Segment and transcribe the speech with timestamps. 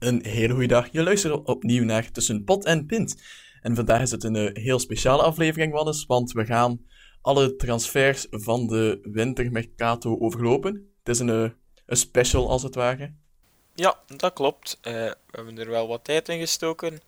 [0.00, 0.88] Een hele goede dag.
[0.92, 3.22] Je luistert opnieuw naar Tussen Pot en Pint.
[3.62, 6.86] En vandaag is het een eh, heel speciale aflevering, Wannes, want we gaan
[7.20, 10.72] alle transfers van de wintermercato overlopen.
[10.98, 11.50] Het is een, eh,
[11.86, 13.12] een special, als het ware.
[13.74, 14.78] Ja, dat klopt.
[14.80, 17.00] Eh, we hebben er wel wat tijd in gestoken.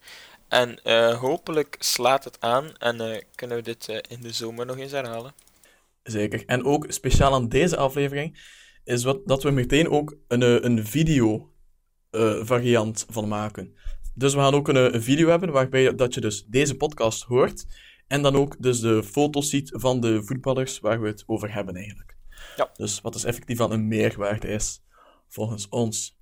[0.48, 0.78] En
[1.16, 5.34] hopelijk slaat het aan en kunnen we dit in de zomer nog eens herhalen.
[6.02, 6.42] Zeker.
[6.46, 8.38] En ook speciaal aan deze aflevering
[8.84, 11.51] is wat, dat we meteen ook een, een video
[12.12, 13.74] eh, variant van maken.
[14.14, 17.22] Dus we gaan ook een, eh, een video hebben waarbij dat je dus deze podcast
[17.22, 17.66] hoort
[18.06, 21.74] en dan ook dus de foto's ziet van de voetballers waar we het over hebben
[21.74, 22.16] eigenlijk.
[22.56, 22.70] Ja.
[22.76, 24.82] Dus wat dus effectief van een meerwaarde is,
[25.28, 26.20] volgens ons.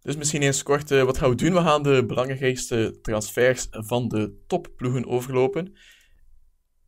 [0.00, 1.52] Dus misschien eens kort, eh, wat gaan we doen?
[1.52, 5.76] We gaan de belangrijkste transfers van de topploegen overlopen.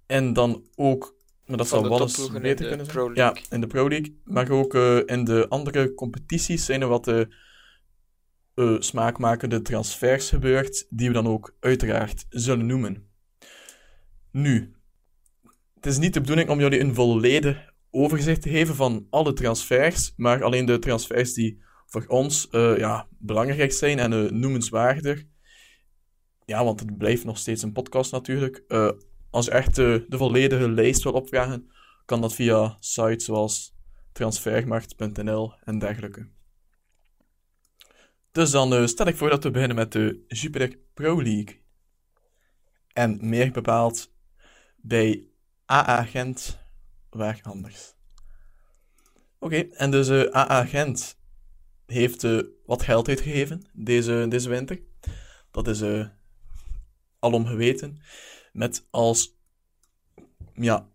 [0.07, 1.18] En dan ook,
[1.49, 3.15] maar dat Wannes topploegen in beter kunnen zijn.
[3.15, 4.21] Ja, in de Pro League.
[4.25, 11.09] Maar ook eh, in de andere competities zijn er wat eh, smaakmakende transfers gebeurd, die
[11.09, 13.07] we dan ook uiteraard zullen noemen.
[14.33, 14.75] Nu,
[15.75, 20.13] het is niet de bedoeling om jullie een volledig overzicht te geven van alle transfers,
[20.17, 25.25] maar alleen de transfers die voor ons ja, belangrijk zijn en noemenswaardig.
[26.45, 28.65] Ja, want het blijft nog steeds een podcast natuurlijk.
[29.31, 31.71] Als je echt de volledige lijst wil opvragen,
[32.05, 33.77] kan dat via sites zoals
[34.13, 36.29] transfermarkt.nl en dergelijke.
[38.33, 41.63] Dus dan eh, stel ik voor dat we beginnen met de Jupiler Pro League.
[42.93, 44.13] En meer bepaald
[44.77, 45.27] bij
[45.71, 46.59] AA Gent,
[47.11, 47.95] waar anders.
[49.39, 51.19] Oké, en dus eh, AA Gent
[51.87, 54.81] heeft eh, wat geld uitgegeven deze, deze winter.
[55.51, 56.09] Dat is
[57.19, 58.03] alom geweten.
[58.59, 59.37] Met als
[60.55, 60.89] ja,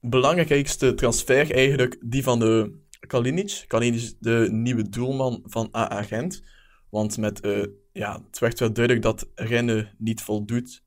[0.00, 3.64] belangrijkste transfer eigenlijk die van de Kalinic.
[3.66, 6.42] Kalinic is de nieuwe doelman van AA Gent.
[6.90, 10.82] Want met, eh, ja, het werd wel duidelijk dat Rennes niet voldoet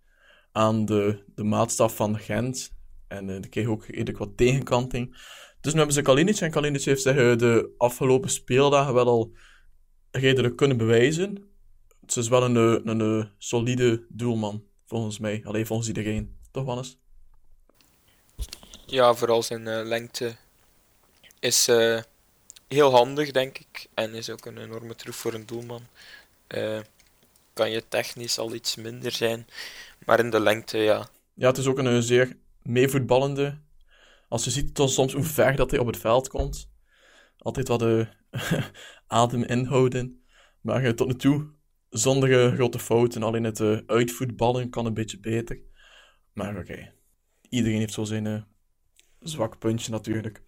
[0.51, 2.71] aan de, de maatstaf van Gent.
[3.07, 5.09] En die kreeg ook redelijk wat tegenkanting.
[5.61, 6.39] Dus nu hebben ze Kalinic.
[6.39, 9.33] En Kalinic heeft zich eh, de afgelopen speeldagen wel al
[10.11, 11.49] redelijk kunnen bewijzen.
[12.01, 15.41] Het is wel een, een, een solide doelman, volgens mij.
[15.43, 16.37] Alleen volgens iedereen.
[16.51, 16.97] Toch, Wannes?
[18.85, 20.35] Ja, vooral zijn eh, lengte
[21.39, 22.01] is eh,
[22.67, 23.87] heel handig, denk ik.
[23.93, 25.81] En is ook een enorme troef voor een doelman.
[26.47, 26.79] Eh,
[27.53, 29.47] kan je technisch al iets minder zijn.
[30.05, 31.09] Maar in de lengte, ja.
[31.33, 33.57] Ja, het is ook een, zeer meevoetballende.
[34.27, 36.69] Als je ziet tot soms hoe ver dat hij op het veld komt.
[37.37, 38.07] Altijd wat de
[39.07, 40.23] adem inhouden.
[40.61, 41.47] Maar tot nu toe,
[41.89, 43.23] zonder grote fouten.
[43.23, 45.59] Alleen het eh, uitvoetballen kan een beetje beter.
[46.33, 46.93] Maar oké,
[47.49, 48.41] iedereen heeft zo zijn eh,
[49.19, 50.41] zwak puntje natuurlijk.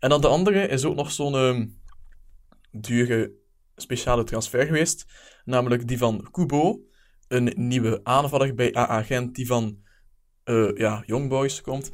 [0.00, 1.66] En dan de andere is ook nog zo'n ehm,
[2.70, 3.32] dure
[3.76, 5.06] speciale transfer geweest.
[5.44, 6.80] Namelijk die van Kubo.
[7.28, 9.84] Een nieuwe aanvaller bij AA Gent die van
[10.44, 11.90] eh ja, Young Boys komt.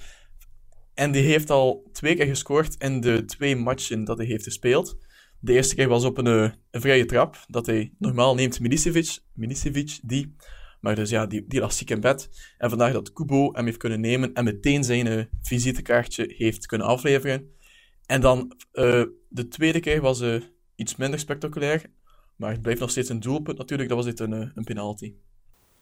[0.95, 4.97] En die heeft al twee keer gescoord in de twee matchen dat hij heeft gespeeld.
[5.45, 9.19] De eerste keer was op een, eh, een vrije trap, dat hij normaal neemt Milicevic,
[9.33, 10.35] Milicevic die,
[10.83, 12.29] maar dus ja, die, die lag ziek in bed.
[12.59, 16.87] En vandaag dat Kubo hem heeft kunnen nemen en meteen zijn eh, visitekaartje heeft kunnen
[16.87, 17.57] afleveren.
[18.07, 20.43] En dan eh, de tweede keer was eh,
[20.75, 21.91] iets minder spectaculair,
[22.37, 25.15] maar het blijft nog steeds een doelpunt natuurlijk, dat was dit een, een penalty.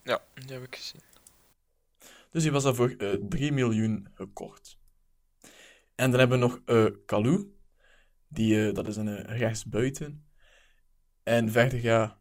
[0.04, 1.00] Ja, die heb ik gezien.
[2.30, 4.78] Dus die was dan voor eh 3 miljoen gekocht.
[5.94, 6.60] En dan hebben we nog
[7.06, 7.58] Kalou.
[8.32, 10.24] Die, eh, dat is een eh, rechtsbuiten.
[11.22, 12.18] En verder, ja...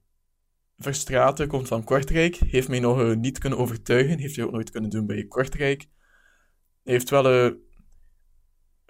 [0.78, 2.36] Verstraten komt van Kortrijk.
[2.36, 4.20] Heeft mij nog eh, niet kunnen overtuigen.
[4.20, 5.88] Heeft hij ook nooit kunnen doen bij Kortrijk.
[6.84, 7.58] Heeft wel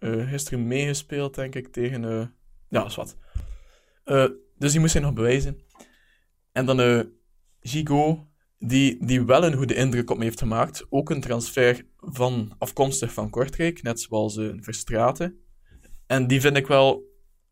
[0.01, 2.01] gisteren meegespeeld, denk ik, tegen...
[2.69, 3.17] ja, is wat.
[4.57, 5.61] Dus die moest hij nog bewijzen.
[6.51, 7.11] En dan
[7.59, 8.27] Gigo,
[8.57, 10.85] die, die wel een goede indruk op me heeft gemaakt.
[10.89, 15.43] Ook een transfer van, afkomstig van Kortrijk, net zoals Verstraten.
[16.07, 17.08] En die vind ik wel,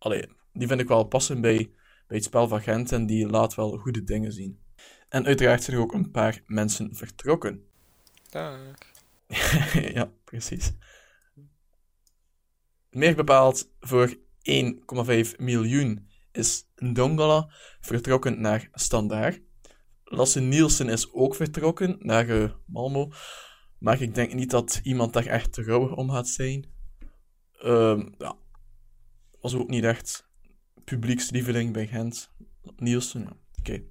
[0.07, 1.71] allee, die vind ik wel passen bij,
[2.07, 4.59] bij het spel van Gent en die laat wel goede dingen zien.
[5.09, 7.63] En uiteraard zijn er ook een paar mensen vertrokken.
[8.29, 8.59] Dag.
[9.97, 10.73] ja, precies.
[12.89, 14.15] Meer bepaald voor 1,5
[15.37, 17.49] miljoen is Ndongala
[17.79, 19.41] vertrokken naar Standaard.
[20.03, 23.11] Lasse Nielsen is ook vertrokken naar uh, Malmo.
[23.79, 26.69] Maar ik denk niet dat iemand daar echt rouwig om gaat zijn.
[27.63, 28.35] Um, ja.
[29.41, 30.29] Was ook niet echt
[30.83, 32.31] publiekslieveling bij Gent.
[32.75, 33.37] Nielsen, oké.
[33.59, 33.85] Okay.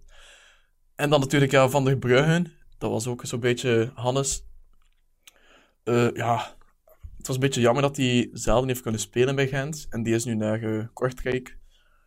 [0.94, 2.52] En dan natuurlijk ja, Van der Bruggen.
[2.78, 4.44] Dat was ook zo'n beetje Hannes.
[5.84, 6.56] Uh, ja,
[7.16, 9.86] het was een beetje jammer dat hij zelden heeft kunnen spelen bij Gent.
[9.90, 11.58] En die is nu naar uh, Kortrijk.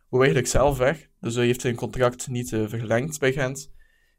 [0.08, 1.08] Hoe eigenlijk zelf weg.
[1.20, 3.72] Dus hij heeft zijn contract niet uh, verlengd bij Gent.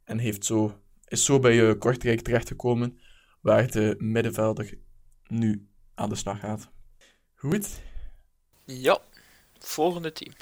[0.03, 2.99] En heeft zo, is zo bij Kortrijk terechtgekomen.
[3.41, 4.77] Waar de middenvelder
[5.27, 6.71] nu aan de slag gaat.
[7.35, 7.81] Goed?
[8.65, 9.01] Ja,
[9.61, 10.33] volgende team.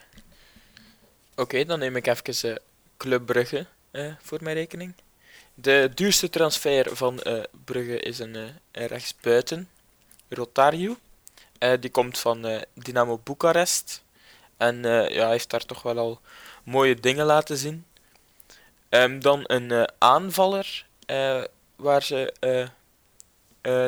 [1.36, 2.56] Oké, dan neem ik even uh,
[2.98, 4.94] Club Brugge uh, voor mijn rekening.
[5.54, 9.70] De duurste transfer van uh, Brugge is een, rechtsbuiten,
[10.30, 10.98] Rotario.
[11.80, 14.04] die komt van Dynamo Boekarest.
[14.58, 16.22] En ja, heeft daar toch wel al
[16.64, 17.86] mooie dingen laten zien.
[18.90, 20.86] Um, dan een aanvaller,
[21.76, 22.34] waar ze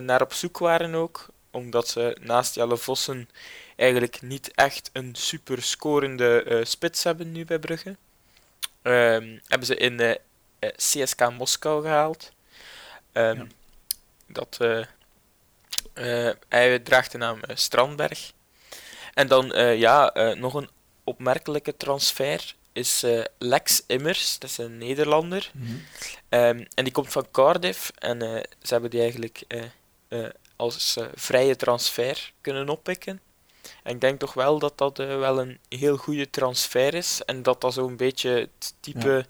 [0.03, 1.27] naar op zoek waren ook.
[1.51, 3.29] Omdat ze naast Jelle Vossen
[3.75, 7.95] eigenlijk niet echt een super scorende uh, spits hebben nu bij Brugge.
[8.83, 10.15] Um, hebben ze in uh, eh,
[10.59, 12.31] eh, CSK Moskou gehaald.
[13.13, 13.45] Um, ja.
[14.27, 14.57] Dat,
[16.47, 18.31] hij draagt de naam Strandberg.
[19.13, 19.45] En dan
[19.77, 20.69] ja, nog een
[21.03, 23.05] opmerkelijke transfer is
[23.37, 25.51] Lex Immers, dat is een Nederlander.
[25.53, 25.85] Mm -hmm.
[26.39, 28.19] um, en die komt van Cardiff en
[28.61, 29.43] ze hebben die eigenlijk
[30.55, 33.21] als vrije transfer kunnen oppikken.
[33.83, 37.43] En ik denk toch wel dat dat uh, wel een heel goede transfer is en
[37.43, 39.25] dat dat zo'n beetje het type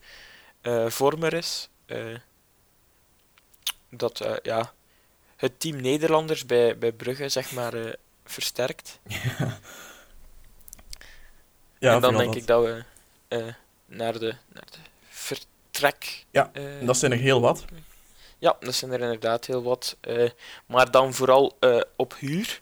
[0.62, 0.84] ja.
[0.84, 1.70] uh, vormer is.
[1.86, 2.18] Uh,
[3.90, 4.74] dat ja,
[5.36, 7.74] het team Nederlanders bij, bij Brugge zeg maar
[8.26, 9.00] versterkt.
[11.80, 11.90] Ja.
[11.90, 12.36] ja en dan denk dat.
[12.36, 12.84] ik dat we
[13.86, 14.78] naar, de, naar de
[15.10, 16.26] vertrek.
[16.32, 16.52] Ja,
[16.82, 17.66] dat zijn er heel wat.
[18.38, 19.98] Ja, dat zijn er inderdaad heel wat.
[20.66, 21.58] maar dan vooral
[21.96, 22.62] op huur.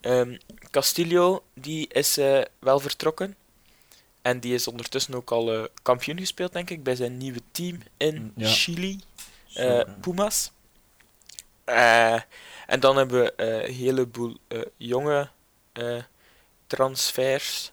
[0.00, 0.38] Um,
[0.70, 3.36] Castillo die is uh, wel vertrokken.
[4.22, 7.78] En die is ondertussen ook al uh, kampioen gespeeld, denk ik, bij zijn nieuwe team
[7.96, 8.48] in mm, ja.
[8.48, 9.00] Chili,
[9.56, 10.52] uh, Pumas.
[11.64, 14.36] en dan hebben we een heleboel
[14.76, 15.28] jonge
[16.66, 17.72] transfers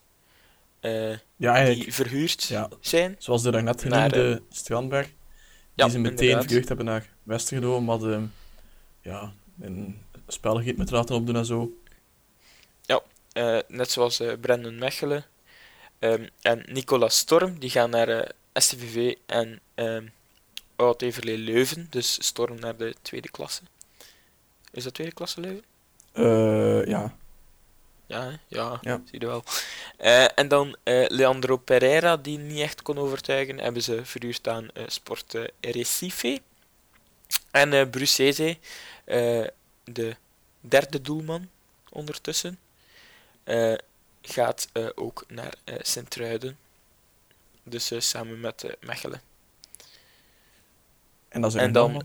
[1.36, 3.16] ja, die verhuurd ja, zijn.
[3.20, 5.10] Zoals de daarnet genoemde Strandberg.
[5.76, 6.44] Die ze meteen inderdaad.
[6.44, 8.26] verhuurd hebben naar Westerlo, maar de,
[9.02, 11.74] ja, een spel met laten opdoen en zo.
[13.36, 15.26] Uh, net zoals uh, Brendan Mechelen
[16.00, 20.12] um, en Nicolas Storm, die gaan naar eh, STVV en um,
[20.76, 23.62] Oud Leuven, dus Storm naar de tweede klasse.
[24.72, 25.64] Is dat tweede klasse Leuven?
[26.90, 27.16] ja.
[28.08, 29.44] Ja, ja, ja, zie je wel.
[30.36, 30.76] en dan
[31.08, 36.40] Leandro Pereira, die niet echt kon overtuigen, hebben ze verhuurd aan Sport Recife.
[37.52, 38.58] En uh, Brucese,
[39.84, 40.16] de
[40.60, 41.50] derde doelman
[41.90, 42.60] ondertussen,
[44.22, 46.58] gaat uh, ook naar uh, Sint-Truiden.
[47.64, 49.22] Dus samen met Mechelen.
[51.28, 52.04] En, dan, en dan,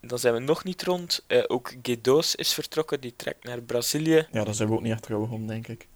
[0.00, 1.24] dan zijn we nog niet rond.
[1.46, 4.26] ook Gedoos is vertrokken, die trekt naar Brazilië.
[4.32, 5.86] Ja, daar zijn we ook niet echt trouwig om, denk ik.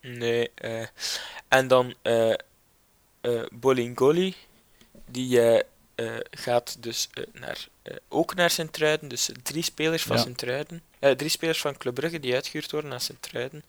[0.00, 0.50] Nee.
[1.48, 1.94] en dan
[3.52, 4.34] Bolingoli,
[5.06, 5.62] die
[6.30, 7.68] gaat dus naar,
[8.08, 9.08] ook naar Sint-Truiden.
[9.08, 10.22] Dus drie spelers van ja.
[10.22, 10.82] Sint-Truiden.
[11.00, 13.64] Drie spelers van Club Brugge die uitgehuurd worden naar Sint-Truiden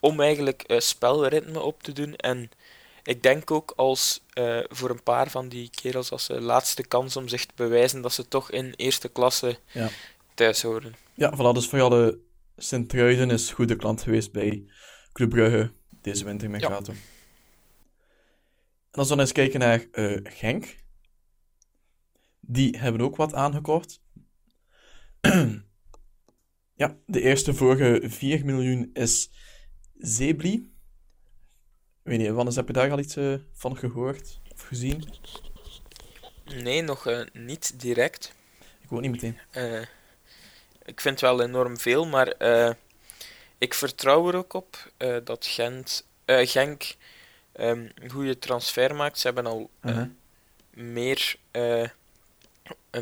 [0.00, 2.16] om eigenlijk uh, spelritme op te doen.
[2.16, 2.50] En
[3.02, 7.16] ik denk ook als uh, voor een paar van die kerels als de laatste kans
[7.16, 9.88] om zich te bewijzen dat ze toch in eerste klasse ja.
[10.34, 10.94] thuis horen.
[11.14, 12.18] Ja, voilà, dus voor alle
[12.56, 14.64] Sint-Truiden is goede klant geweest bij
[15.12, 15.72] Club Brugge
[16.02, 16.68] deze winter met ja.
[16.68, 16.92] Gato.
[18.90, 20.78] En als we dan eens kijken naar uh, Genk.
[22.40, 24.00] Die hebben ook wat aangekocht.
[26.80, 29.30] ja, de eerste vorige 4 miljoen is
[29.98, 30.72] Zebri.
[32.02, 35.04] Weet niet, Wannes, heb je daar al iets uh, van gehoord of gezien?
[36.44, 38.34] Nee, nog uh, niet direct.
[38.80, 39.38] Ik ook niet meteen.
[39.52, 39.80] Uh,
[40.84, 42.34] ik vind wel enorm veel, maar
[43.58, 44.92] ik vertrouw er ook op
[45.24, 46.94] dat Gent, Genk
[47.54, 49.18] um, een goede transfer maakt.
[49.18, 50.06] Ze hebben al -huh.
[50.70, 51.36] meer,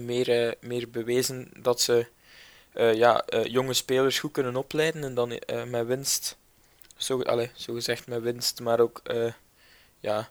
[0.01, 2.07] meer, meer bewezen dat ze
[2.79, 5.29] ja, jonge spelers goed kunnen opleiden en dan
[5.67, 6.37] met winst
[6.97, 9.03] zo, allez, zo gezegd met winst, maar ook
[10.01, 10.31] ja,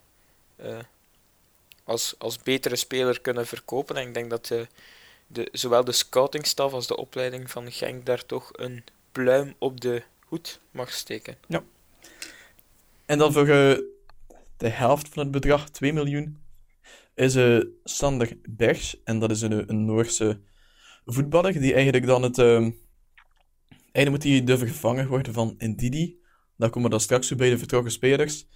[1.83, 3.95] als, als betere speler kunnen verkopen.
[3.95, 4.67] En ik denk dat de,
[5.27, 10.03] de, zowel de scoutingstaf als de opleiding van Genk daar toch een pluim op de
[10.19, 11.37] hoed mag steken.
[11.47, 11.63] Ja.
[13.05, 13.45] En dan voor
[14.57, 16.41] de helft van het bedrag, 2 miljoen,
[17.13, 18.97] is uh, Sander Bergs.
[19.03, 20.39] En dat is een, een Noorse
[21.07, 22.37] voetballer die eigenlijk dan het...
[22.37, 22.59] Uh,
[23.91, 26.19] eigenlijk moet hij de vervanger worden van Ndidi.
[26.57, 28.47] Daar komen we dan straks bij de vertrokken spelers.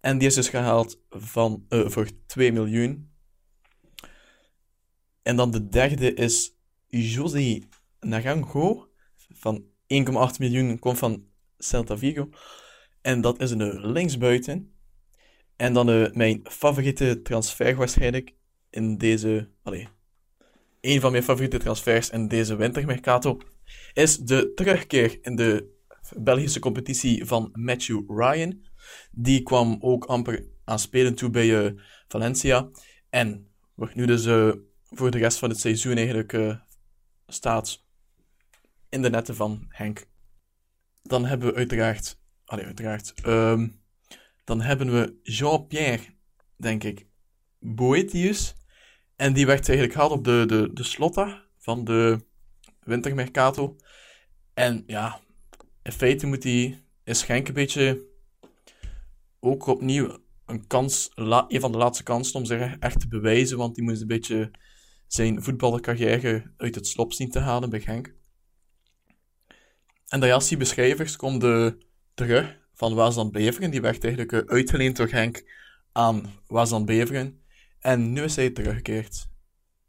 [0.00, 3.10] En die is dus gehaald van, uh, voor 2 miljoen.
[5.22, 7.58] En dan de derde is José
[8.00, 8.88] Naranjo
[9.32, 11.26] van 1,8 miljoen, komt van
[11.58, 12.28] Celta Vigo.
[13.00, 14.74] En dat is een linksbuiten.
[15.56, 18.34] En dan uh, mijn favoriete transfer waarschijnlijk
[18.70, 19.50] in deze...
[20.86, 23.40] een van mijn favoriete transfers in deze wintermercato
[23.92, 25.74] is de terugkeer in de
[26.16, 28.64] Belgische competitie van Matthew Ryan.
[29.10, 32.70] Die kwam ook amper aan spelen toe bij uh, Valencia.
[33.10, 34.52] En wordt nu dus uh,
[34.84, 36.56] voor de rest van het seizoen eigenlijk uh,
[37.26, 37.84] staat
[38.88, 40.06] in de netten van Henk.
[41.02, 42.20] Dan hebben we uiteraard...
[42.44, 43.12] Allee, uiteraard...
[43.26, 43.84] Um,
[44.44, 46.02] dan hebben we Jean-Pierre,
[46.56, 47.06] denk ik,
[47.58, 48.54] Boetius.
[49.16, 52.24] En die werd eigenlijk gehaald op de, de, de slotta van de
[52.80, 53.76] wintermercato.
[54.54, 55.20] En ja,
[55.82, 58.04] in feite moet hij, is Genk een beetje
[59.40, 63.74] ook opnieuw een kans, een van de laatste kansen om zich echt te bewijzen, want
[63.74, 64.50] die moest een beetje
[65.06, 68.14] zijn voetballercarrière uit het slop zien te halen bij Genk.
[70.08, 71.80] En de Jassi beschrijvers komen
[72.14, 73.70] terug van Waasland Beveren.
[73.70, 75.44] Die werd eigenlijk uh, uitgeleend door Henk
[75.92, 77.40] aan Waasland Beveren.
[77.86, 79.28] En nu is hij teruggekeerd.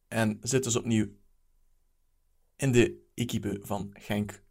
[0.07, 1.07] En zit dus opnieuw
[2.55, 4.43] in de equipe van Genk.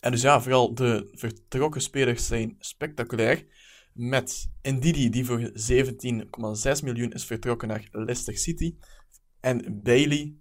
[0.00, 3.46] En dus ja, vooral de vertrokken spelers zijn spectaculair.
[3.92, 8.76] Met Ndidi, die voor 17,6 miljoen is vertrokken naar Leicester City.
[9.40, 10.36] En Bailey,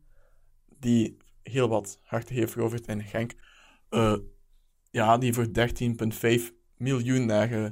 [0.79, 3.33] die heel wat hard heeft veroverd in Genk.
[3.89, 4.17] Uh,
[4.91, 6.41] ja, die voor 13,5
[6.77, 7.71] miljoen naar uh,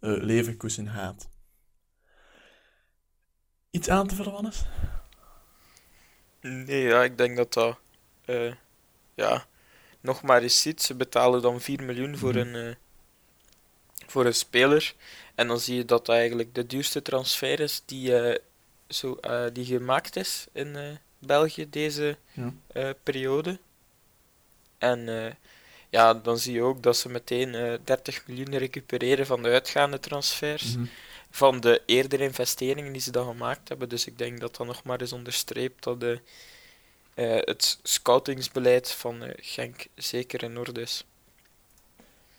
[0.00, 1.32] Leverkusen gaat.
[3.74, 4.64] Iets aan te vullen, Wannes?
[6.40, 7.78] Nee, ja, ik denk dat dat...
[8.26, 8.52] Uh,
[9.14, 9.46] ja,
[10.00, 10.82] nog maar eens ziet.
[10.82, 12.54] Ze betalen dan 4 miljoen voor, mm -hmm.
[12.54, 12.74] een, uh,
[14.06, 14.94] voor een speler.
[15.34, 18.34] En dan zie je dat dat eigenlijk de duurste transfer is die, uh,
[18.88, 19.20] zo,
[19.52, 22.94] die gemaakt is in België deze ja.
[23.02, 23.58] periode.
[24.78, 25.36] En
[25.90, 30.00] ja, dan zie je ook dat ze meteen uh, 30 miljoen recupereren van de uitgaande
[30.00, 30.64] transfers.
[30.64, 30.90] Mm -hmm.
[31.34, 33.88] Van de eerdere investeringen die ze dan gemaakt hebben.
[33.88, 36.20] Dus ik denk dat dat nog maar eens onderstreept dat de,
[37.14, 41.04] uh, het scoutingsbeleid van uh, Genk zeker in orde is.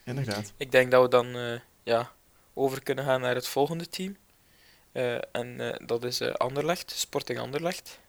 [0.03, 0.53] Inderdaad.
[0.57, 2.11] Ik denk dat we dan uh, ja,
[2.53, 4.17] over kunnen gaan naar het volgende team.
[5.31, 7.99] en dat is Anderlecht, Sporting Anderlecht.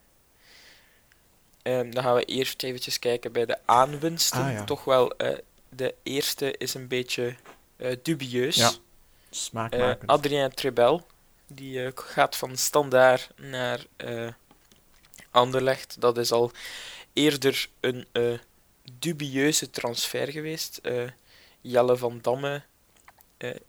[1.62, 4.40] Um, dan gaan we eerst eventjes kijken bij de aanwinsten.
[4.40, 4.64] Ah, ja.
[4.64, 5.12] Toch wel,
[5.68, 7.36] de eerste is een beetje
[8.02, 8.56] dubieus.
[8.56, 8.72] Ja,
[9.52, 11.06] uh, Adrien Trebel,
[11.47, 13.87] die gaat van Standaard naar
[15.30, 16.00] Anderlecht.
[16.00, 16.50] Dat is al
[17.12, 18.06] eerder een
[18.99, 20.80] dubieuze transfer geweest.
[21.61, 22.62] Jelle van Damme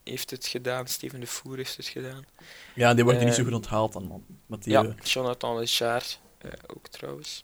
[0.03, 2.25] heeft het gedaan, Steven de Voer heeft het gedaan.
[2.75, 4.25] Ja, die wordt niet zo goed onthaald dan, man.
[4.45, 6.19] Met die, ja, Jonathan Lechard
[6.67, 7.43] ook trouwens.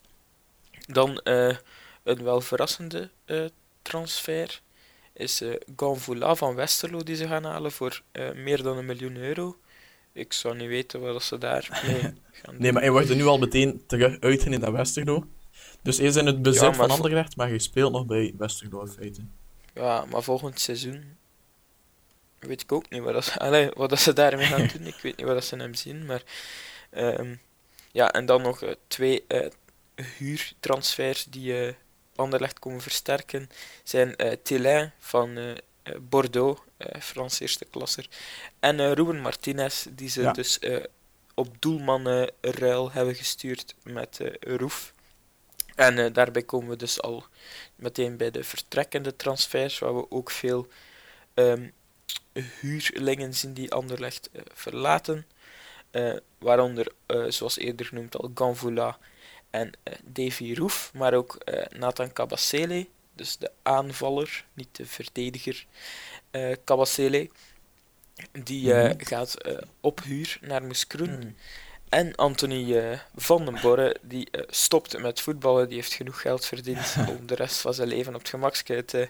[0.87, 1.55] Dan uh,
[2.03, 3.45] een wel verrassende uh,
[3.81, 4.61] transfer
[5.13, 8.01] is uh, Ganvoula van Westerlo die ze gaan halen voor
[8.33, 9.57] meer dan een miljoen euro.
[10.13, 12.13] Ik zou niet weten wat ze daar mee gaan
[12.45, 12.57] doen.
[12.57, 15.27] Nee, maar hij wordt er nu al meteen terug uitgeleend naar Westerlo.
[15.81, 18.81] Dus hij is in het bezit ja, van Anderlecht, maar hij speelt nog bij Westerlo
[18.81, 19.21] in feite.
[19.73, 21.17] Ja, maar volgend seizoen
[22.39, 24.87] weet ik ook niet wat, dat, allee, wat dat ze daarmee gaan doen.
[24.87, 26.23] Ik weet niet wat dat ze hem zien, maar...
[26.97, 27.39] Um,
[27.91, 29.25] ja, en dan nog twee
[30.17, 31.73] huurtransfers die uh,
[32.15, 33.49] Anderlecht komen versterken
[33.83, 35.53] zijn uh, Télin van uh,
[36.01, 36.61] Bordeaux,
[36.99, 38.07] Frans eerste klasser,
[38.59, 40.31] en Ruben Martinez, die ze ja.
[40.31, 40.59] dus
[41.33, 44.93] op doelmannenruil hebben gestuurd met Roef.
[45.75, 47.25] En daarbij komen we dus al
[47.75, 50.67] meteen bij de vertrekkende transfers, waar we ook veel
[51.33, 51.73] um,
[52.59, 55.25] huurlingen zien die Anderlecht verlaten.
[56.37, 56.91] waaronder,
[57.27, 58.97] zoals eerder genoemd al, Ganvoula
[59.53, 65.65] en uh, Davy Roef, maar ook uh, Nathan Kabasele, dus de aanvaller, niet de verdediger
[66.31, 67.29] uh, Kabasele,
[68.31, 68.93] die mm -hmm.
[68.97, 69.37] gaat
[69.79, 71.19] op huur naar Moeskroen.
[71.19, 71.35] Mm.
[71.89, 77.25] En Anthony van den Borre, die stopt met voetballen, die heeft genoeg geld verdiend om
[77.25, 79.09] de rest van zijn leven op het gemakske te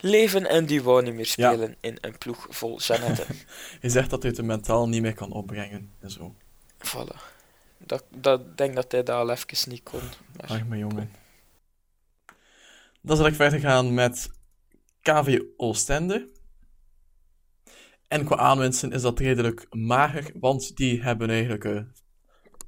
[0.00, 1.76] leven en die wou niet meer spelen ja.
[1.80, 3.26] in een ploeg vol Jeannette.
[3.80, 6.34] Je zegt dat hij het mentaal niet meer kan opbrengen en zo.
[6.86, 7.41] Voilà.
[7.86, 10.00] Dat, dat denk dat hij dat al even niet kon.
[10.48, 10.66] Maar...
[10.66, 11.10] Mijn jongen.
[13.00, 14.30] Dan zal ik verder gaan met
[15.00, 16.30] KV Oostende.
[18.08, 21.64] En qua aanwinsten is dat redelijk mager, want die hebben eigenlijk...
[21.64, 21.82] eh,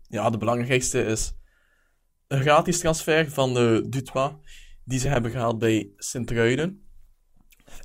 [0.08, 1.32] ja, de belangrijkste is
[2.26, 4.32] een gratis transfer van de Dutois,
[4.84, 6.86] die ze hebben gehaald bij Sint-Truiden.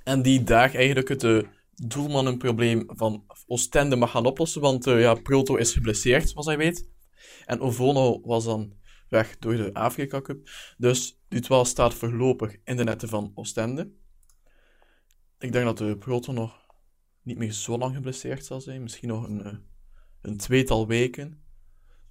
[0.03, 1.39] En die daar eigenlijk het eh,
[1.75, 6.89] doelmannenprobleem van Oostende mag gaan oplossen, want eh, ja, Proto is geblesseerd, zoals hij weet.
[7.45, 8.73] En Ovono was dan
[9.09, 10.49] weg door de Afrika Cup.
[10.77, 13.91] Dus Dutois staat voorlopig in de netten van Oostende.
[15.39, 16.59] Ik denk dat de Proto nog
[17.21, 18.81] niet meer zo lang geblesseerd zal zijn.
[18.81, 19.57] Misschien nog een, eh,
[20.21, 21.43] een tweetal weken.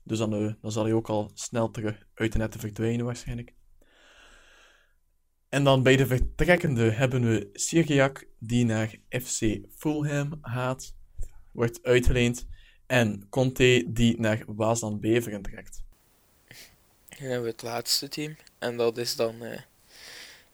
[0.03, 3.55] Dus dan, eh, dan zal hij ook al snel terug uit de netten verdwijnen waarschijnlijk.
[5.49, 10.97] En dan bij de vertrekkende hebben we Syriac, die naar FC Fulham gaat,
[11.53, 12.47] wordt uitgeleend.
[12.89, 15.83] En Conte, die naar Waasland Beveren trekt.
[17.09, 18.37] Dan hebben we het laatste team.
[18.59, 19.61] En dat is dan eh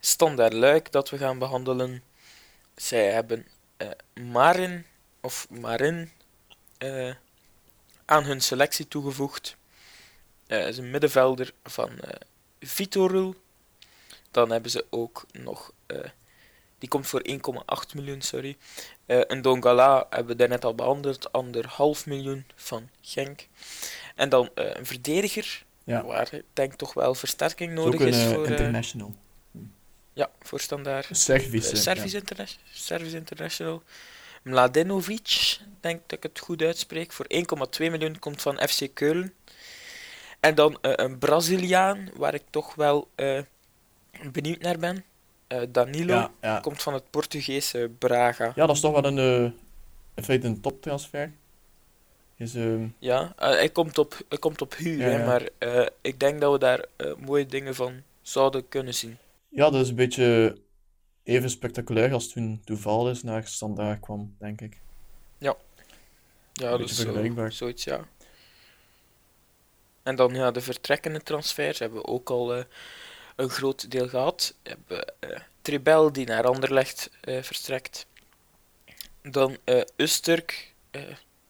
[0.00, 2.02] Standaard Luik dat we gaan behandelen.
[2.74, 4.84] Zij hebben eh, Marin,
[5.20, 6.10] of Marin,
[6.78, 7.14] eh,
[8.04, 9.56] aan hun selectie toegevoegd.
[10.46, 11.90] Eh is een middenvelder van
[12.60, 13.34] Vitorul.
[14.30, 15.72] Dan hebben ze ook nog,
[16.78, 18.56] die komt voor 1,8 miljoen, sorry.
[19.06, 23.48] Eh een Dongala hebben we daarnet al behandeld, anderhalf miljoen van Genk.
[24.14, 28.06] En dan eh, een verdediger, Ja, waar ik denk toch wel versterking is nodig een
[28.08, 29.14] is eh, voor, eh, international.
[30.12, 31.04] ja, voor standaard.
[31.10, 33.82] Eh, Service, Interna- Service International.
[34.42, 39.34] Mladenovic, denk dat ik het goed uitspreek, voor 1,2 miljoen komt van FC Keulen.
[40.40, 43.40] En dan eh, een Braziliaan, waar ik toch wel eh,
[44.32, 45.04] benieuwd naar ben.
[45.54, 46.60] Eh, Danilo, ja, ja.
[46.60, 48.44] komt van het Portugese Braga.
[48.54, 49.50] ja, dat is toch wel een, eh,
[50.14, 51.32] in feite een toptransfer.
[52.36, 55.26] Is, ehm, Ja, eh, hij, komt op, hij komt op huur, Ja, hè, ja.
[55.26, 55.48] maar
[56.00, 56.84] ik denk dat we daar
[57.18, 59.18] mooie dingen van zouden kunnen zien.
[59.48, 60.58] ja, dat is een beetje
[61.22, 64.82] even spectaculair als toen Duval naar Standaard kwam, denk ik.
[65.38, 68.00] Ja, dat beetje is zo, zoiets, ja.
[70.02, 72.64] En dan ja, de vertrekkende transfers hebben we ook al
[73.34, 74.54] een groot deel gehad.
[74.62, 78.06] We hebben eh Tribel die naar Anderlecht eh, verstrekt.
[79.22, 80.74] Dan eh Usturk,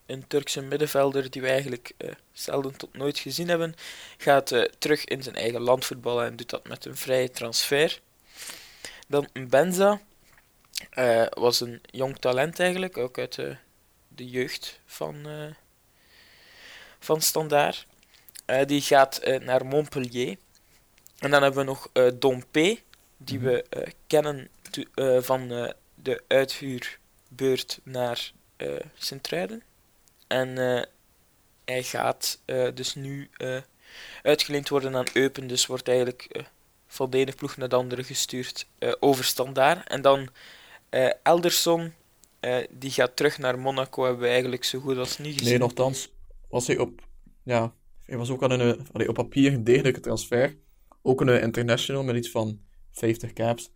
[0.06, 1.92] een Turkse middenvelder die we eigenlijk
[2.32, 3.74] zelden tot nooit gezien hebben,
[4.18, 8.00] gaat terug in zijn eigen land voetballen en doet dat met een vrije transfer.
[9.08, 10.00] Dan Benza
[11.30, 15.26] was een jong talent eigenlijk, ook uit de, jeugd van,
[16.98, 17.22] van
[18.66, 20.36] die gaat naar Montpellier.
[21.24, 22.78] En dan hebben we nog eh Dompe,
[23.16, 25.48] die we eh, kennen to- eh, van
[25.94, 28.32] de uithuurbeurt naar
[28.94, 29.62] Sint-Truiden.
[30.26, 30.56] En
[31.64, 32.40] hij gaat
[32.74, 33.30] dus nu
[34.22, 36.42] uitgeleend worden aan Eupen, dus wordt eigenlijk
[36.86, 39.88] van de ene ploeg naar de andere gestuurd eh, over Standaard.
[39.88, 40.28] En dan
[41.22, 41.92] Elderson,
[42.70, 45.48] die gaat terug naar Monaco, hebben we eigenlijk zo goed als niet gezien.
[45.48, 46.12] Nee, nogthans
[46.48, 47.00] was hij op...
[47.42, 47.72] Ja,
[48.04, 50.56] hij was ook al een, allee, op papier een degelijke transfer.
[51.06, 52.60] Ook een eh, international met iets van
[52.92, 53.72] 50 caps.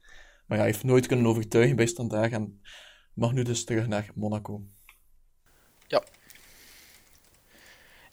[0.47, 2.63] Maar ja, hij heeft nooit kunnen overtuigen bij Standaard en
[3.15, 4.63] mag nu dus terug naar Monaco.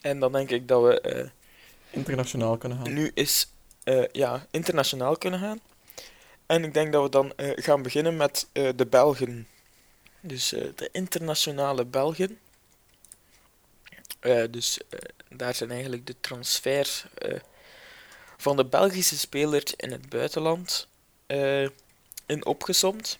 [0.00, 1.28] En dan denk ik dat we eh,
[1.90, 2.92] Internationaal kunnen gaan.
[2.92, 3.52] nu eens
[3.84, 5.60] eh, ja, internationaal kunnen gaan.
[6.46, 9.46] En ik denk dat we dan gaan beginnen met de Belgen.
[10.20, 12.38] Dus de internationale Belgen.
[14.50, 14.80] Dus
[15.28, 17.38] daar zijn eigenlijk de transfers eh,
[18.36, 20.86] van de Belgische spelers in het buitenland
[21.26, 21.62] eh,
[22.26, 23.18] in opgesomd.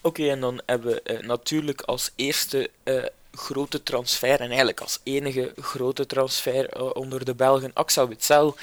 [0.00, 5.00] Oké, en dan hebben we eh, natuurlijk als eerste eh, grote transfer, en eigenlijk als
[5.02, 8.56] enige grote transfer onder de Belgen, Axel Witsel,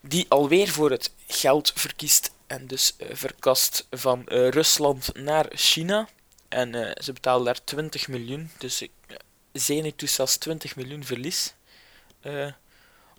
[0.00, 6.08] die alweer voor het geld verkiest en dus verkast van Rusland naar China.
[6.48, 9.16] En ze betalen daar 20 miljoen, dus ik uh,
[9.52, 11.54] Zenit zelfs 20 miljoen verlies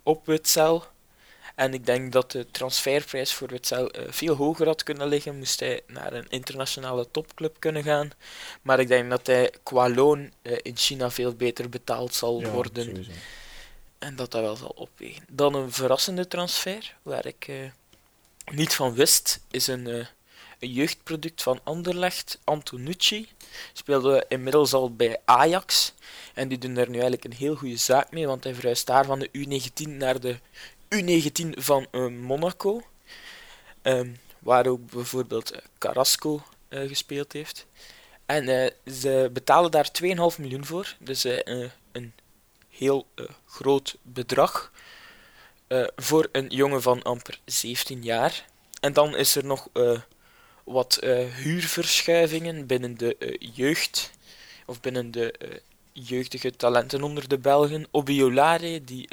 [0.02, 0.84] op Witsel.
[1.56, 5.60] En ik denk dat de transferprijs voor Witsel eh, veel hoger had kunnen liggen, moest
[5.60, 8.10] hij naar een internationale topclub kunnen gaan.
[8.62, 12.48] Maar ik denk dat hij qua loon eh, in China veel beter betaald zal Ja,
[12.50, 12.84] worden.
[12.84, 13.10] sowieso.
[13.98, 15.24] En dat dat wel zal opwegen.
[15.28, 17.56] Dan een verrassende transfer, waar ik eh,
[18.52, 20.06] niet van wist, is een, eh,
[20.58, 23.28] een jeugdproduct van Anderlecht, Antonucci.
[23.72, 25.92] Speelde inmiddels al bij Ajax.
[26.34, 29.04] En die doen er nu eigenlijk een heel goede zaak mee, want hij verhuist daar
[29.04, 30.38] van de U19 naar de
[30.96, 32.82] U19 van eh, Monaco.
[33.82, 37.66] Ehm, waar ook bijvoorbeeld eh, Carrasco eh, gespeeld heeft.
[38.26, 40.96] En ze betalen daar 2,5 miljoen voor.
[40.98, 41.24] Dus
[41.92, 42.12] een
[42.68, 43.06] heel
[43.46, 44.72] groot bedrag
[45.96, 48.44] voor een jongen van amper 17 jaar.
[48.80, 49.68] En dan is er nog
[50.64, 50.98] wat
[51.36, 54.10] huurverschuivingen binnen de jeugd.
[54.66, 55.60] of binnen de
[55.92, 57.86] jeugdige talenten onder de Belgen.
[57.90, 59.08] Obiolare, die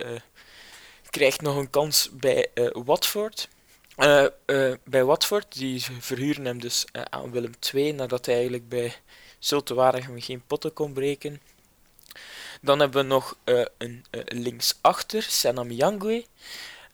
[1.13, 3.49] krijgt nog een kans bij eh, Watford.
[3.95, 8.95] Eh, eh, bij Watford, die verhuren hem dus aan Willem II, nadat hij eigenlijk bij
[9.39, 11.41] Zulte Waregem geen potten kon breken.
[12.62, 13.38] Dan hebben we nog
[13.78, 16.26] een linksachter, Senam Yangwe.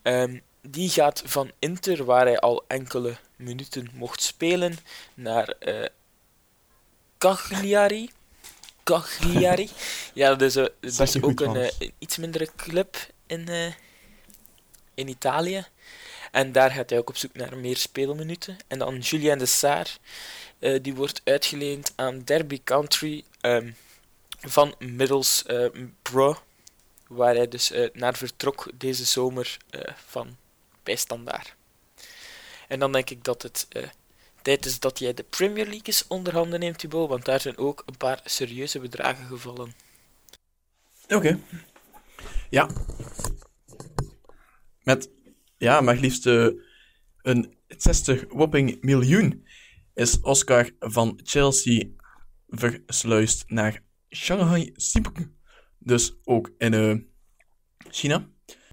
[0.02, 4.78] Ehm, die gaat van Inter, waar hij al enkele minuten mocht spelen,
[5.14, 5.56] naar
[7.18, 8.10] Cagliari.
[8.84, 9.70] Cagliari.
[10.14, 10.42] Ja, dat
[10.80, 13.48] is, dat ook een, iets mindere club in,
[15.00, 15.66] in Italië.
[16.32, 18.58] En daar gaat hij ook op zoek naar meer speelminuten.
[18.68, 19.98] En dan Julien de Saar,
[20.60, 23.72] eh, die wordt uitgeleend aan Derby Country ehm,
[24.40, 26.40] van Middlesbrough,
[27.08, 30.38] waar hij dus eh, naar vertrok deze zomer eh, van
[30.84, 31.56] bij Standaard.
[32.68, 33.68] En dan denk ik dat het
[34.42, 37.58] tijd is dat jij de Premier League eens onder handen neemt, Thibaut, want daar zijn
[37.58, 39.74] ook een paar serieuze bedragen gevallen.
[41.08, 41.40] Oké.
[42.50, 42.70] Ja.
[44.90, 45.10] Met,
[45.58, 46.26] ja, maar liefst
[47.22, 49.48] een 60 whopping miljoen
[49.94, 51.88] is Oscar van Chelsea
[52.48, 55.30] versluist naar Shanghai Sipuk.
[55.78, 56.96] Dus ook in eh,
[57.90, 58.28] China.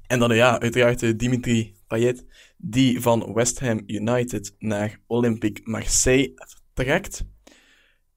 [0.07, 2.25] En dan ja, uiteraard eh, Dimitri Payet,
[2.57, 6.35] die van West Ham United naar Olympique Marseille
[6.75, 7.25] trekt.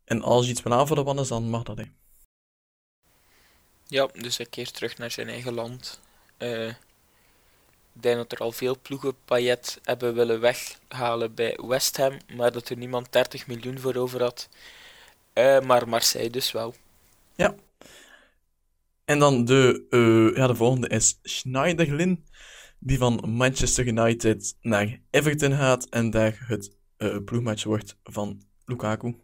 [0.04, 1.78] En als je iets wil aanvullen, Wannes, dan mag dat.
[1.78, 1.84] Hè.
[3.88, 6.00] Ja, dus hij keert terug naar zijn eigen land.
[6.38, 6.74] Eh,
[8.00, 12.52] ik denk dat er al veel ploegen Payet hebben willen weghalen bij West Ham, maar
[12.52, 14.50] dat er niemand 30 miljoen voor over had.
[15.34, 16.74] Eh, maar Marseille dus wel.
[19.06, 22.26] En dan de, eh, ja, de volgende is Schneiderlin,
[22.80, 29.16] die van Manchester United naar Everton gaat en daar het eh ploegmatch wordt van Lukaku.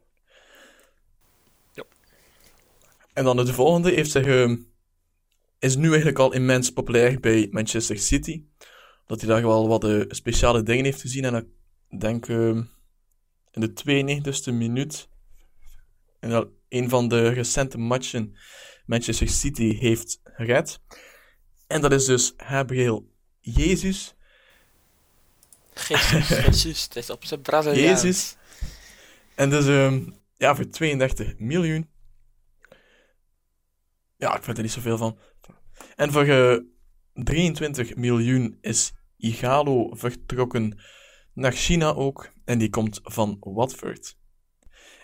[1.74, 1.84] Ja.
[3.14, 4.54] En dan de volgende heeft zich, eh,
[5.65, 8.43] is nu eigenlijk al immens populair bij Manchester City.
[9.06, 11.25] Dat hij daar wel wat eh, speciale dingen heeft gezien.
[11.25, 12.62] En ik denk eh,
[13.51, 13.73] in de
[14.49, 15.10] 92e minuut,
[16.19, 18.38] dat een van de recente matchen
[18.86, 20.80] Manchester City heeft gered.
[21.67, 24.15] En dat is dus Gabriel Jezus.
[25.88, 28.01] Jezus, Jezus, het is op zijn Braziliaans.
[28.01, 28.36] Jezus.
[29.36, 31.89] En dus ehm, ja, voor 32 miljoen.
[34.17, 35.17] Ja, ik vind er niet zoveel van.
[35.95, 36.58] En voor eh,
[37.13, 40.79] 23 miljoen is Igalo vertrokken
[41.34, 42.31] naar China ook.
[42.45, 44.17] En die komt van Watford.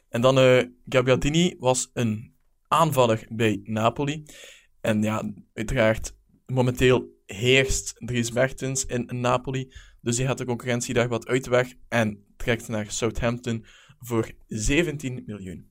[0.09, 2.35] En dan eh Gabbiadini was een
[2.67, 4.25] aanvaller bij Napoli.
[4.81, 9.73] En ja, uiteraard, momenteel heerst Dries Mertens in Napoli.
[10.01, 13.65] Dus die gaat de concurrentie daar wat uit de weg en trekt naar Southampton
[13.99, 15.69] voor 17 miljoen.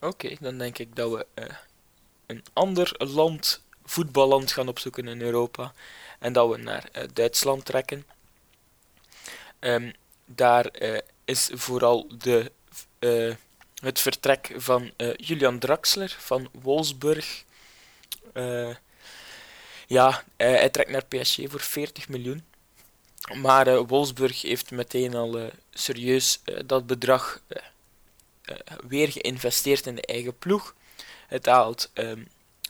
[0.00, 1.56] Oké, dan denk ik dat we eh,
[2.32, 5.72] een ander land, voetballand, gaan opzoeken in Europa.
[6.18, 8.06] En dat we naar eh, Duitsland trekken.
[9.58, 9.90] Ehm,
[10.24, 12.52] daar eh, is vooral de,
[12.98, 13.34] eh,
[13.82, 17.44] het vertrek van Julian Draxler van Wolfsburg.
[19.86, 22.44] Ja, hij trekt naar PSG voor 40 miljoen.
[23.34, 27.42] Maar Wolfsburg heeft meteen al serieus dat bedrag
[28.88, 30.74] weer geïnvesteerd in de eigen ploeg.
[31.32, 32.22] Het haalt ehm,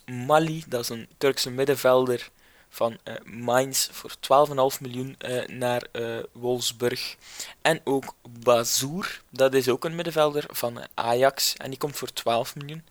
[0.05, 2.29] Mali, dat is een Turkse middenvelder
[2.69, 4.11] van eh Mainz, voor
[4.75, 7.15] 12,5 miljoen eh, naar eh, Wolfsburg.
[7.61, 12.55] En ook Bazour, dat is ook een middenvelder van Ajax, en die komt voor 12
[12.55, 12.85] miljoen.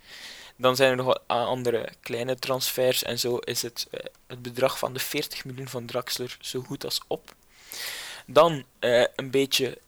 [0.57, 3.87] Dan zijn er nog wat andere kleine transfers en zo is het,
[4.27, 7.35] het bedrag van de 40 miljoen van Draxler zo goed als op.
[8.27, 8.65] Dan
[9.17, 9.79] een beetje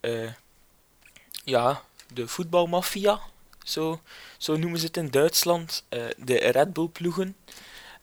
[1.45, 3.21] ja, de voetbalmafia,
[3.65, 4.01] zo,
[4.39, 5.85] zo noemen ze het in Duitsland.
[5.89, 7.37] eh, de Red Bull ploegen,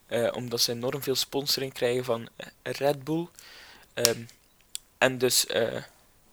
[0.07, 3.27] eh, omdat ze enorm veel sponsoring krijgen van eh, Red Bull.
[3.93, 4.23] Ehm,
[4.97, 5.83] en dus eh,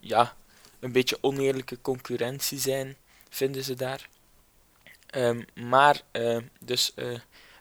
[0.00, 0.36] ja,
[0.80, 2.96] een beetje oneerlijke concurrentie zijn,
[3.30, 4.08] vinden ze daar.
[5.06, 6.02] Ehm, maar
[6.60, 6.94] dus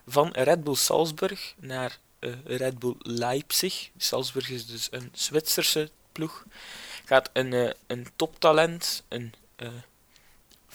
[0.08, 2.00] van Red Bull Salzburg naar
[2.46, 3.90] Red Bull Leipzig.
[3.98, 6.46] Salzburg is dus een Zwitserse ploeg.
[7.06, 9.34] Gaat een, een toptalent, een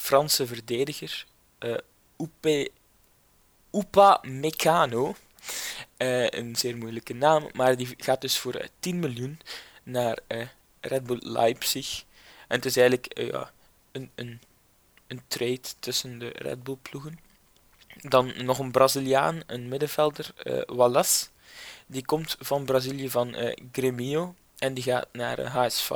[0.03, 1.27] Franse verdediger,
[1.59, 1.79] eh
[2.19, 2.71] Upe,
[3.73, 4.21] Upa.
[5.97, 9.41] Eh, een zeer moeilijke naam, maar die gaat dus voor eh, 10 miljoen
[9.83, 10.47] naar eh,
[10.81, 12.05] Red Bull Leipzig.
[12.49, 13.53] En het is eigenlijk eh, ja,
[13.93, 14.41] een, een,
[15.07, 17.19] een trade tussen de Red Bull ploegen.
[18.01, 21.27] Dan nog een Braziliaan, een middenvelder, eh Wallace.
[21.87, 25.91] Die komt van Brazilië van eh Grêmio en die gaat naar eh, HSV.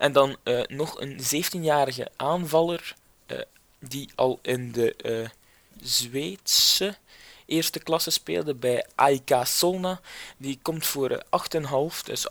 [0.00, 2.94] En dan eh, nog een 17-jarige aanvaller,
[3.26, 3.38] eh,
[3.78, 5.28] die al in de eh,
[5.82, 6.96] Zweedse
[7.46, 10.00] eerste klasse speelde bij AIK Solna.
[10.36, 12.26] Die komt voor eh, 8,5, dus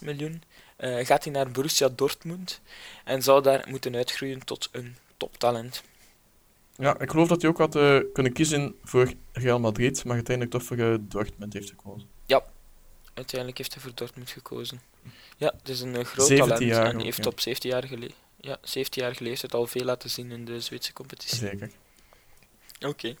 [0.00, 0.42] 8,6 miljoen.
[0.78, 2.60] gaat hij naar Borussia Dortmund
[3.04, 5.82] en zou daar moeten uitgroeien tot een toptalent.
[6.76, 7.72] Ja, ik geloof dat hij ook had
[8.12, 12.13] kunnen kiezen voor Real Madrid, maar uiteindelijk toch voor Dortmund heeft gekozen.
[13.14, 14.82] Uiteindelijk heeft hij voor Dortmund gekozen.
[15.36, 17.30] Ja, het is een eh, groot 17 talent jaar en ook, heeft ja.
[17.30, 21.38] op 17-jarige le- ja, 17 leeftijd al veel laten zien in de Zweedse competitie.
[21.38, 21.70] Zeker.
[22.80, 23.14] Oké.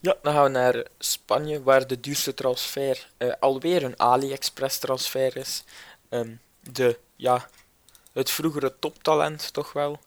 [0.00, 4.78] Ja, dan gaan we naar eh, Spanje, waar de duurste transfer eh, alweer een AliExpress
[4.78, 5.64] transfer is.
[6.08, 7.48] Ehm, de, ja,
[8.12, 10.00] het vroegere toptalent toch wel.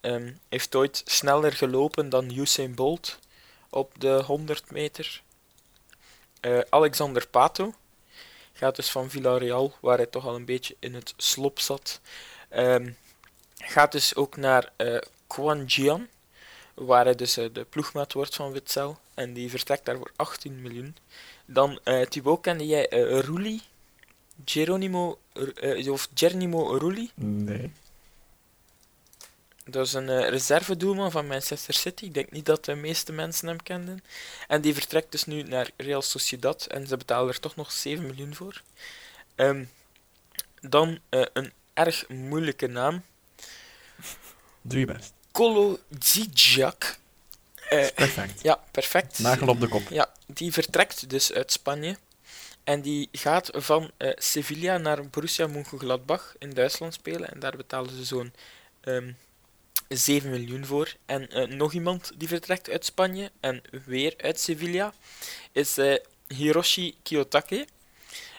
[0.00, 3.18] Ehm, heeft ooit sneller gelopen dan Usain Bolt
[3.70, 5.22] op de 100 meter.
[6.70, 7.74] Alexander Pato
[8.60, 12.00] gaat dus van Villarreal, waar hij toch al een beetje in het slop zat.
[12.48, 12.90] Ehm,
[13.56, 16.08] gaat dus ook naar eh Quanjian
[16.74, 18.98] waar hij dus eh, de ploegmaat wordt van Witzel.
[19.14, 20.96] En die vertrekt daar voor 18 miljoen.
[21.44, 23.60] Dan, eh Thibaut, kende jij eh Rulli?
[24.44, 25.18] Geronimo,
[25.88, 27.10] of Gernimo Rulli?
[27.14, 27.72] Nee.
[29.70, 32.04] Dat is een eh, reservedoelman van Manchester City.
[32.04, 34.04] Ik denk niet dat de meeste mensen hem kenden.
[34.48, 36.66] En die vertrekt dus nu naar Real Sociedad.
[36.66, 38.62] En ze betalen er toch nog 7 miljoen voor.
[39.34, 39.64] Ehm,
[40.60, 43.02] dan eh, een erg moeilijke naam.
[44.62, 45.12] Doe je best.
[45.30, 45.78] Kolo.
[47.68, 48.42] Eh, Perfect.
[48.48, 49.18] ja, perfect.
[49.18, 49.88] Nagel op de kop.
[49.88, 51.96] Ja, die vertrekt dus uit Spanje.
[52.64, 57.32] En die gaat van Sevilla naar Borussia Mönchengladbach in Duitsland spelen.
[57.32, 58.32] En daar betalen ze zo'n
[58.80, 59.12] ehm
[59.94, 60.94] 7 miljoen voor.
[61.06, 64.92] En eh, nog iemand die vertrekt uit Spanje en weer uit Sevilla
[65.52, 65.94] is eh,
[66.28, 67.66] Hiroshi Kiyotake.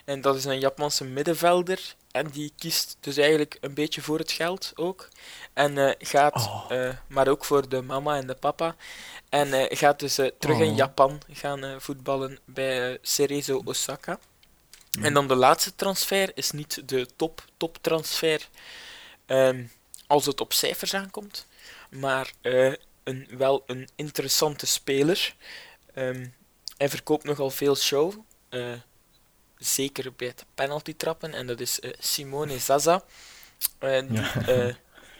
[0.04, 1.94] En dat is een Japanse middenvelder.
[2.10, 5.08] En die kiest dus eigenlijk een beetje voor het geld ook.
[5.52, 6.88] En eh, gaat, Oh.
[7.06, 8.76] maar ook voor de mama en de papa.
[9.28, 10.76] En gaat dus terug in Oh.
[10.76, 14.18] Japan gaan voetballen bij Cerezo Osaka.
[15.00, 18.48] En dan de laatste transfer is niet de top, top transfer
[19.26, 19.64] ehm,
[20.12, 21.46] als het op cijfers aankomt,
[21.90, 22.72] maar eh,
[23.04, 25.34] een, wel een interessante speler.
[25.94, 26.26] Ehm,
[26.76, 28.12] hij verkoopt nogal veel show,
[28.48, 28.72] eh,
[29.58, 33.04] zeker bij het penalty trappen, en dat is eh, Simone Zaza.
[33.78, 34.76] Die Ja.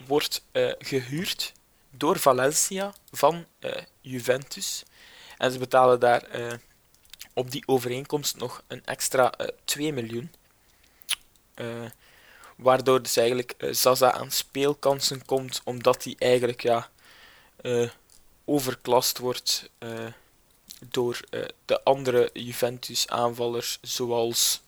[0.06, 1.52] wordt eh, gehuurd
[1.90, 3.46] door Valencia van
[4.00, 4.82] Juventus.
[5.38, 6.22] En ze betalen daar
[7.34, 10.30] op die overeenkomst nog een extra eh 2 miljoen.
[12.62, 16.88] Waardoor dus eigenlijk eh, Zaza aan speelkansen komt, omdat hij eigenlijk ja,
[17.56, 17.88] eh,
[18.44, 20.06] overklast wordt eh,
[20.80, 21.20] door
[21.64, 24.60] de andere Juventus-aanvallers, zoals.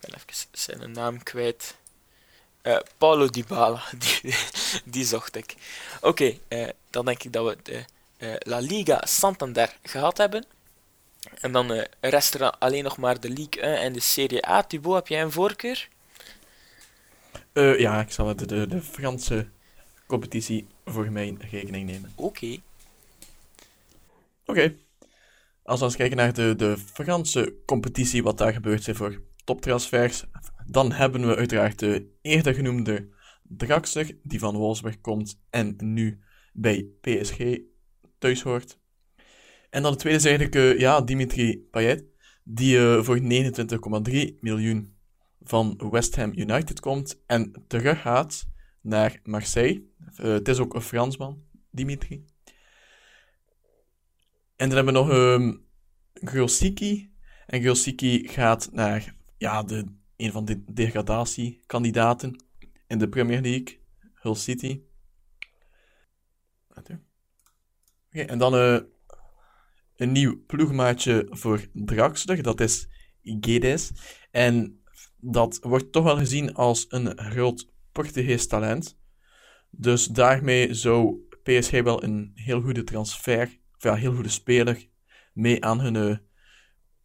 [0.00, 1.74] Ik ben even zijn naam kwijt.
[2.98, 4.36] Paulo Dybala, die,
[4.84, 5.54] die zocht ik.
[6.00, 6.38] Oké,
[6.90, 7.84] dan denk ik dat we de
[8.38, 10.44] La Liga Santander gehad hebben.
[11.40, 14.62] En dan rest er alleen nog maar de Ligue 1 en de Serie A.
[14.62, 15.88] Thibaut, heb jij een voorkeur?
[17.54, 19.48] Eh, ja, ik zal de, de, de Franse
[20.06, 22.12] competitie voor mijn rekening nemen.
[22.14, 22.56] Oké.
[24.44, 24.74] Oké.
[25.62, 30.24] Als we eens kijken naar de, de Franse competitie, wat daar gebeurt voor toptransfers,
[30.66, 33.08] dan hebben we uiteraard de eerder genoemde
[33.42, 36.20] Draxler, die van Wolfsburg komt en nu
[36.52, 37.38] bij PSG
[38.18, 38.78] thuis hoort.
[39.70, 42.04] En dan de tweede is eigenlijk eh, ja, Dimitri Payet,
[42.44, 44.93] die eh, voor 29,3 miljoen
[45.44, 48.46] van West Ham United komt en terug gaat
[48.80, 49.84] naar Marseille.
[50.16, 52.24] Eh, het is ook een Fransman, Dimitri.
[54.56, 55.62] En dan hebben we nog um.
[57.46, 59.84] En Grosicki gaat naar ja, de,
[60.16, 62.44] een van de degradatiekandidaten
[62.86, 63.78] in de Premier League,
[64.14, 64.80] Hull City.
[66.68, 67.00] Oké,
[68.10, 68.78] en dan eh,
[69.96, 72.88] een nieuw ploegmaatje voor Draxler, dat is
[73.22, 73.90] Guedes.
[74.30, 74.83] En
[75.24, 78.98] dat wordt toch wel gezien als een groot Portugees talent.
[79.70, 84.88] Dus daarmee zou PSG wel een heel goede transfer, of ja, heel goede speler,
[85.32, 86.16] mee aan hun, eh,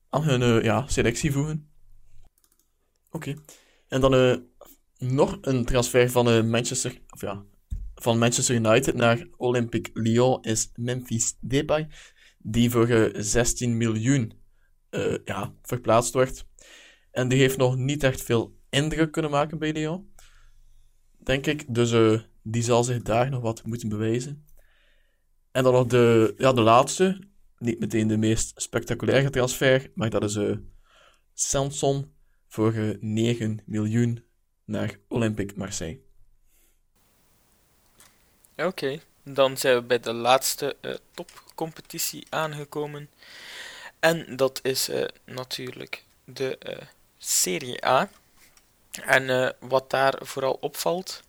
[0.09, 1.69] aan hun eh, ja, selectie voegen.
[3.11, 3.35] Oké.
[3.87, 4.35] En dan eh,
[4.97, 7.45] nog een transfer van, eh, Manchester, of ja,
[7.95, 11.87] van Manchester United naar Olympique Lyon is Memphis Depay,
[12.37, 14.37] die voor eh, 16 miljoen
[15.25, 16.47] ja, verplaatst wordt.
[17.11, 20.13] En die heeft nog niet echt veel indruk kunnen maken bij Lyon,
[21.17, 21.73] denk ik.
[21.73, 24.45] Dus eh, die zal zich daar nog wat moeten bewijzen.
[25.51, 27.21] En dan nog de, ja, de laatste,
[27.57, 30.55] niet meteen de meest spectaculaire transfer, maar dat is eh
[31.33, 32.13] Sanson
[32.47, 34.23] voor eh, 9 miljoen
[34.65, 35.99] naar Olympique Marseille.
[38.57, 38.99] Oké.
[39.23, 43.09] dan zijn we bij de laatste eh, topcompetitie aangekomen.
[43.99, 46.85] En dat is eh, natuurlijk de eh,
[47.19, 48.09] Serie A.
[48.91, 51.21] En eh, wat daar vooral opvalt,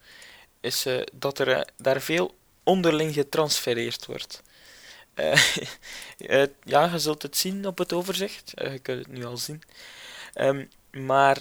[0.60, 4.42] is eh, dat er eh, daar veel onderling getransfereerd wordt.
[6.64, 8.52] Ja, je zult het zien op het overzicht.
[8.54, 9.62] Je kunt het nu al zien.
[10.34, 11.38] Ehm, maar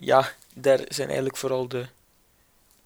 [0.00, 1.86] ja, daar zijn eigenlijk vooral de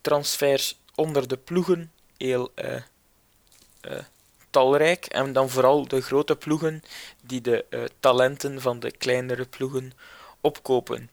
[0.00, 2.52] transfers onder de ploegen heel
[4.50, 5.06] talrijk.
[5.06, 6.82] En dan vooral de grote ploegen
[7.22, 9.92] die de talenten van de kleinere ploegen
[10.40, 11.10] opkopen.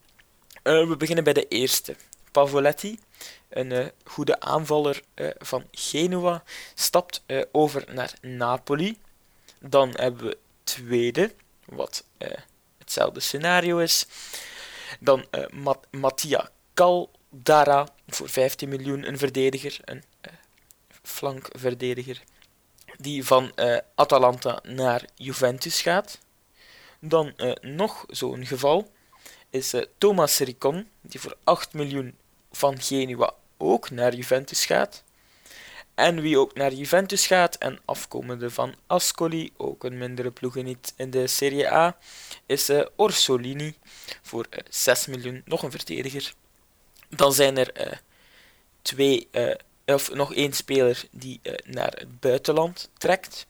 [0.64, 1.96] Eh, we beginnen bij de eerste.
[2.32, 3.00] Pavoletti,
[3.50, 8.98] een eh, goede aanvaller eh, van Genua, stapt over naar Napoli.
[9.60, 11.34] Dan hebben we tweede,
[11.66, 12.04] wat
[12.78, 14.06] hetzelfde scenario is.
[15.00, 20.04] Dan Mat- Mattia Caldara voor 15 miljoen, een verdediger, een
[21.02, 22.22] flankverdediger,
[22.98, 23.52] die van
[23.96, 26.20] Atalanta naar Juventus gaat.
[27.00, 28.92] Dan nog zo'n geval
[29.56, 32.16] is eh, Thomas Ricon, die voor 8 miljoen
[32.52, 35.04] van Genua ook naar Juventus gaat.
[35.96, 41.10] En wie ook naar Juventus gaat, en afkomende van Ascoli, ook een mindere ploeg in
[41.10, 41.98] de Serie A,
[42.46, 43.76] is eh, Orsolini
[44.22, 46.34] voor eh, 6 miljoen, nog een verdediger.
[47.10, 47.98] Dan zijn er eh,
[48.82, 53.48] twee, eh, of nog één speler die eh, naar het buitenland trekt.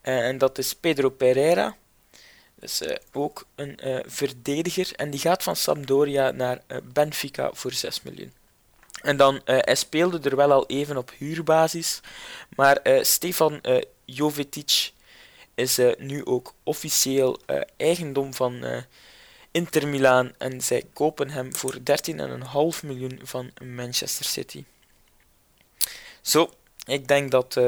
[0.00, 1.76] Eh, en dat is Pedro Pereira.
[2.64, 4.92] Is eh, ook een eh, verdediger.
[4.96, 8.32] En die gaat van Sampdoria naar eh, Benfica voor 6 miljoen.
[9.02, 12.00] En dan, hij speelde er wel al even op huurbasis.
[12.56, 13.60] Maar Stefan
[14.04, 14.92] Jovetic
[15.54, 17.38] is nu ook officieel
[17.76, 18.84] eigendom van
[19.50, 20.32] Inter Milaan.
[20.38, 21.82] En zij kopen hem voor 13,5
[22.82, 24.64] miljoen van Manchester City.
[26.20, 26.50] Zo,
[26.84, 27.60] ik denk dat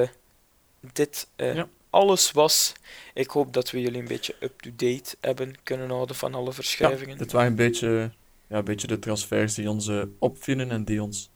[0.80, 1.68] dit Ja.
[1.96, 2.72] Alles was.
[3.14, 7.18] Ik hoop dat we jullie een beetje up-to-date hebben kunnen houden van alle Ja, verschuivingen.
[7.18, 8.10] dit waren een beetje,
[8.48, 11.30] ja, een beetje de transfers die ons eh, opvielen en die ons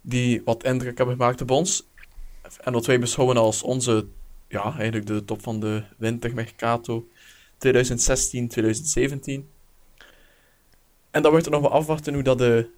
[0.00, 1.88] die wat indruk hebben gemaakt op ons.
[2.60, 4.06] En wat wij beschouwen als onze,
[4.48, 7.08] ja, eigenlijk de top van de wintermercato
[7.58, 9.44] 2016-2017.
[11.10, 12.70] En dan wordt er nog wel afwachten hoe dat de,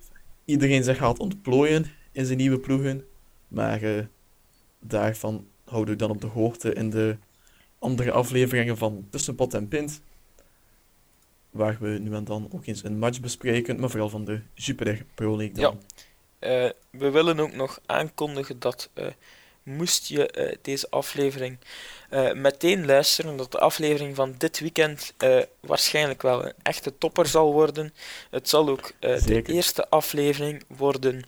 [0.45, 3.05] iedereen zich gaat ontplooien in zijn nieuwe ploegen.
[3.49, 4.05] Maar eh,
[4.81, 7.17] daarvan houden we dan op de hoogte in de
[7.79, 10.01] andere afleveringen van Tussenpot en Pint
[11.53, 15.05] waar we nu en dan ook eens een match bespreken, maar vooral van de Jupiler
[15.15, 15.83] Pro League dan.
[16.39, 19.07] Eh, we willen ook nog aankondigen dat eh,
[19.63, 21.59] moest je eh, deze aflevering
[22.35, 25.15] meteen luisteren, dat de aflevering van dit weekend
[25.61, 27.95] waarschijnlijk wel een echte topper zal worden.
[28.31, 31.25] Het zal ook de eerste aflevering worden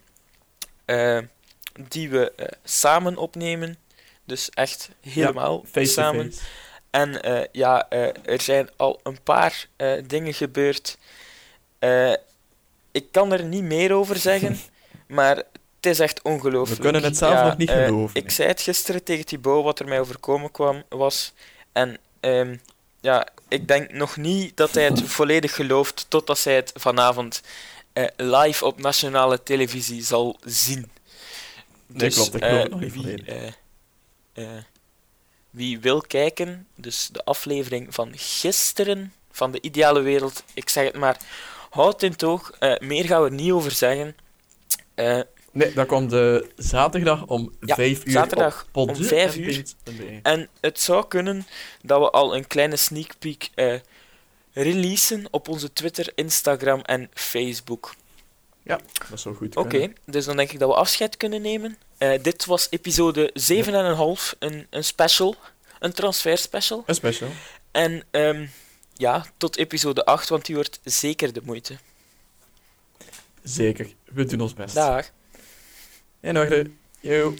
[1.89, 2.33] die we
[2.65, 3.77] samen opnemen.
[4.25, 6.33] Dus echt helemaal Face samen.
[6.33, 6.43] face.
[6.95, 10.99] En eh, ja, eh, er zijn al een paar eh, dingen gebeurd.
[12.93, 14.59] Ik kan er niet meer over zeggen,
[15.07, 15.47] maar het
[15.81, 16.77] is echt ongelooflijk.
[16.77, 18.21] We kunnen het zelf Ja, nog niet geloven.
[18.21, 21.33] Ik zei het gisteren tegen Thibaut wat er mij overkomen kwam, was.
[21.73, 22.57] En ehm,
[23.01, 27.41] ja, ik denk nog niet dat hij het volledig gelooft totdat hij het vanavond
[28.17, 30.91] live op nationale televisie zal zien.
[31.87, 33.63] Nee, klopt, ik geloof het nog niet wie, volledig.
[34.35, 34.47] Eh,
[35.51, 40.97] wie wil kijken, dus de aflevering van gisteren van de ideale wereld, ik zeg het
[40.97, 41.19] maar,
[41.71, 44.17] houd in toog, eh, meer gaan we er niet over zeggen.
[44.95, 45.21] Eh,
[45.53, 49.41] Nee, dat komt de zaterdag om Ja, 5 uur zaterdag op om podde vijf en
[49.43, 49.53] uur.
[49.85, 50.19] pint.be.
[50.23, 51.47] en het zou kunnen
[51.83, 53.51] dat we al een kleine sneak peek
[54.53, 57.95] releasen op onze Twitter, Instagram en Facebook.
[58.65, 61.79] Dat zou goed Oké, dus dan denk ik dat we afscheid kunnen nemen.
[61.99, 65.37] Eh, dit was episode 7,5, een, een special,
[65.79, 66.83] een transfer special.
[66.87, 67.29] Een special.
[67.71, 68.47] En ehm,
[68.93, 71.77] ja, tot episode 8, want die wordt zeker de moeite.
[73.43, 73.93] Zeker.
[74.05, 74.75] We doen ons best.
[74.75, 75.11] Dag.
[76.21, 76.71] In orde.
[77.01, 77.35] Yo.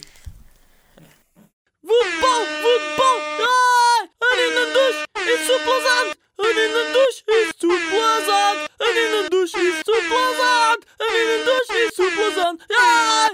[1.81, 3.19] Voetbal, voetbal!
[3.39, 4.01] Ah,
[4.31, 6.24] en in de douche is zo plezant!
[6.37, 8.69] An in den Dusch ist too pleasant.
[8.79, 10.85] An in den Dusch ist too pleasant.
[10.99, 12.61] An in den Dusch ist too pleasant.
[12.69, 13.29] Yeah!